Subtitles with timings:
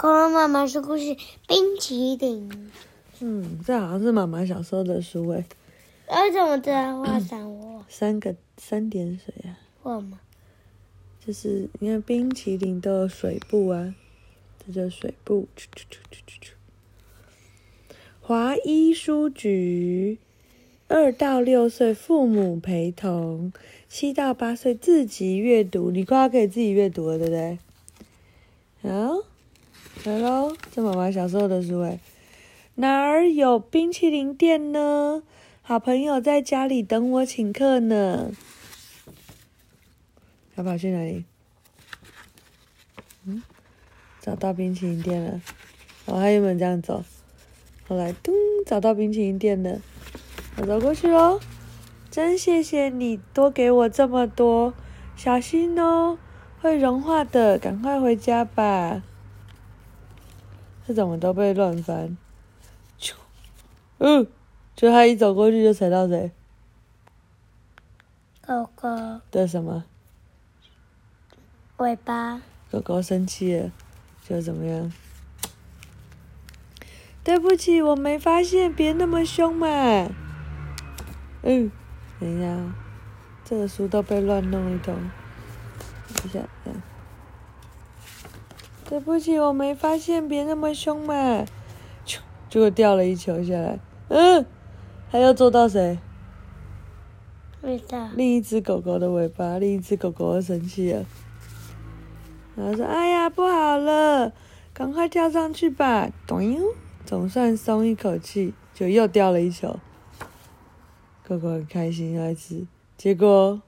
[0.00, 1.16] 恐龙妈妈说故事
[1.48, 2.70] 冰淇淋。
[3.18, 5.44] 嗯，这好像是妈妈小时候的书诶。
[6.08, 7.84] 为什么知道画上我？
[7.88, 10.20] 三个三点水啊，画吗？
[11.26, 13.92] 就是你看冰淇淋都有水布啊，
[14.64, 15.48] 这叫水布。
[18.20, 20.18] 华一书局，
[20.86, 23.52] 二到六岁父母陪同，
[23.88, 25.90] 七到八岁自己阅读。
[25.90, 27.58] 你快要可以自己阅读了，对不对？
[30.04, 31.98] 来喽，这妈妈小时候的书诶。
[32.76, 35.22] 哪儿有冰淇淋店呢？
[35.60, 38.30] 好朋友在家里等我请客呢。
[40.54, 41.24] 他跑去哪里？
[43.26, 43.42] 嗯，
[44.20, 45.40] 找到冰淇淋店了。
[46.06, 47.04] 哦，他原本这样走，
[47.88, 48.32] 后来咚，
[48.64, 49.80] 找到冰淇淋店了。
[50.56, 51.40] 我走过去喽。
[52.10, 54.72] 真谢谢你多给我这么多，
[55.16, 56.18] 小心哦，
[56.60, 59.02] 会融化的，赶快回家吧。
[60.88, 62.16] 这怎么都被乱翻？
[62.96, 63.14] 就，
[63.98, 64.26] 嗯，
[64.74, 66.32] 就他一走过去就踩到谁
[68.40, 68.88] 狗狗
[69.30, 69.84] 的什么？
[71.76, 72.40] 尾巴。
[72.70, 73.70] 狗狗生气了，
[74.26, 74.90] 就怎么样？
[77.22, 79.66] 对不起，我没发现，别那么凶嘛。
[81.42, 81.70] 嗯，
[82.18, 82.72] 等一下哦，
[83.44, 84.94] 这个书都被乱弄一通。
[86.14, 86.72] 等一下，嗯。
[88.88, 91.44] 对不起，我没发现，别那么凶嘛。
[92.06, 93.78] 就，结果掉了一球下来。
[94.08, 94.46] 嗯，
[95.10, 95.98] 还要做到谁？
[97.60, 98.08] 味道。
[98.14, 101.04] 另一只狗狗的尾巴，另一只狗狗又生气了。
[102.56, 104.32] 然后说：“哎呀，不好了，
[104.72, 106.58] 赶快跳上去吧！”咚，
[107.04, 109.78] 总算松一口气，就又掉了一球。
[111.28, 113.60] 狗狗很开心要吃，结果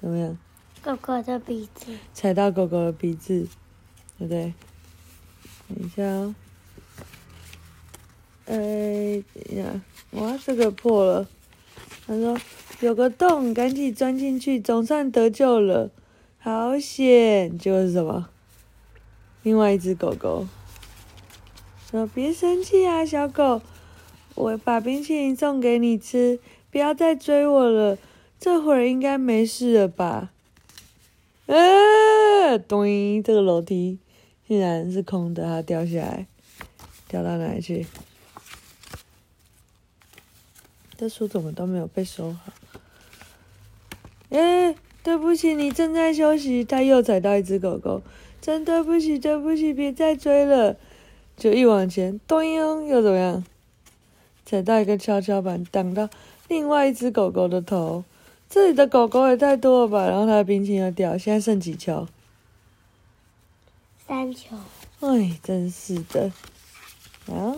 [0.00, 0.38] 怎么样？
[0.82, 1.92] 狗狗的鼻子。
[2.12, 3.46] 踩到狗狗的鼻子，
[4.18, 4.52] 对不对？
[5.68, 6.34] 等一下哦。
[8.46, 11.28] 哎，等一下，哇，这个破了。
[12.04, 12.36] 他说
[12.80, 15.90] 有个洞，赶紧钻进去，总算得救了。
[16.40, 17.56] 好险！
[17.56, 18.28] 就是什么？
[19.44, 20.48] 另外一只狗狗
[21.88, 23.62] 说：“别生气啊，小狗，
[24.34, 26.40] 我把冰淇淋送给你吃，
[26.72, 27.96] 不要再追我了。
[28.40, 30.32] 这会儿应该没事了吧？”
[31.56, 32.58] 啊！
[32.66, 33.22] 咚！
[33.22, 33.98] 这个楼梯
[34.48, 36.26] 竟然是空的，它掉下来，
[37.08, 37.86] 掉到哪里去？
[40.96, 42.52] 这书怎么都没有被收好？
[44.30, 44.74] 哎！
[45.02, 46.64] 对不起，你正在休息。
[46.64, 48.02] 他又踩到一只狗狗，
[48.40, 50.76] 真对不起，对不起，别再追了。
[51.36, 52.44] 就一往前，咚！
[52.86, 53.44] 又怎么样？
[54.46, 56.08] 踩到一个跷跷板，挡到
[56.48, 58.04] 另外一只狗狗的头。
[58.52, 60.06] 这里的狗狗也太多了吧？
[60.06, 62.06] 然后它的冰淇淋要掉，现在剩几球？
[64.06, 64.54] 三球。
[65.00, 66.30] 哎，真是的。
[67.32, 67.56] 啊！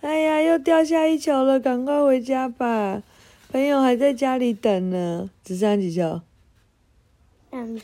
[0.00, 3.04] 哎呀，又掉下一球了，赶快回家吧。
[3.52, 5.30] 朋友还在家里等呢。
[5.44, 6.20] 只剩几球？
[7.52, 7.82] 两球。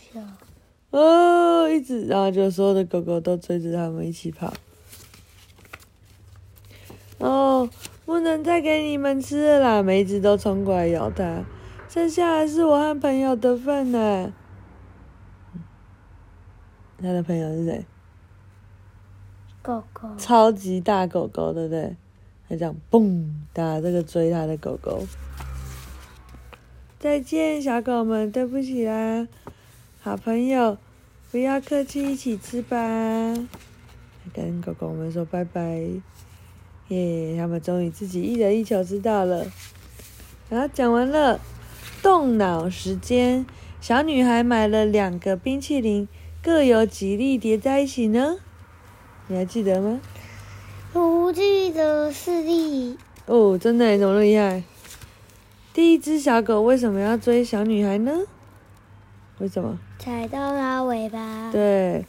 [0.90, 4.52] 哦，一直，然后就所有的狗狗都追着他们一起跑。
[7.18, 7.70] 哦，
[8.04, 9.80] 不能再给你们吃了啦！
[9.80, 11.44] 每一只都冲过来咬它，
[11.92, 14.32] 剩下的是我和朋友的份呢。
[16.96, 17.84] 他的朋友是谁？
[19.60, 20.08] 狗狗。
[20.16, 21.94] 超级大狗狗，对不对？
[22.48, 25.06] 他这样嘣打这个追他的狗狗。
[26.98, 29.28] 再见，小狗们，对不起啦。
[30.00, 30.78] 好朋友，
[31.30, 32.78] 不要客气，一起吃吧。
[34.32, 35.82] 跟狗狗们说拜拜，
[36.88, 37.36] 耶！
[37.36, 39.44] 他们终于自己一人一球知道了。
[40.48, 41.38] 然后讲完了，
[42.02, 43.46] 动脑时间。
[43.80, 46.08] 小女孩买了两个冰淇淋，
[46.42, 48.36] 各有几粒叠在一起呢？
[49.28, 50.00] 你还记得吗？
[50.92, 52.98] 我记得四粒。
[53.26, 54.62] 哦，真的，怎么那么厉害？
[55.72, 58.12] 第一只小狗为什么要追小女孩呢？
[59.38, 59.78] 为什么？
[59.98, 61.50] 踩到它尾巴。
[61.50, 62.04] 对，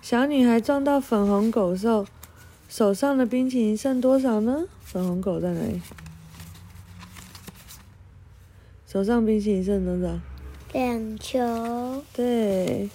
[0.00, 2.06] 小女孩撞到粉红狗兽，
[2.68, 4.64] 手上的冰淇淋剩多少呢？
[4.82, 5.80] 粉红狗在哪里？
[8.90, 10.18] 手上冰淇淋剩多少？
[10.72, 12.02] 两球。
[12.14, 12.88] 对，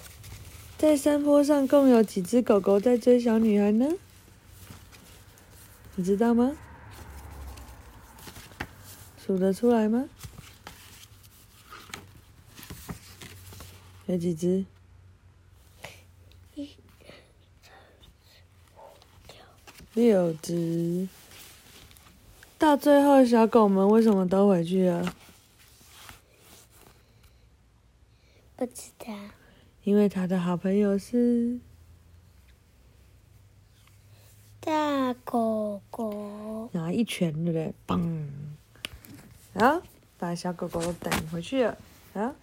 [0.75, 3.87] 在山坡上共有几只狗狗在追小女孩呢？
[5.93, 6.57] 你知道吗？
[9.23, 10.09] 数得出来吗？
[14.07, 14.65] 有几只？
[19.93, 21.07] 六只。
[22.57, 25.13] 到最后，小狗们为什么都回去了？
[28.55, 29.13] 不知道。
[29.83, 31.59] 因为他的好朋友是
[34.59, 36.69] 大狗狗。
[36.71, 37.73] 然后一拳对不对？
[37.85, 38.27] 嘣！
[39.55, 39.81] 啊，
[40.17, 41.77] 把小狗狗都回去了。
[42.13, 42.33] 啊。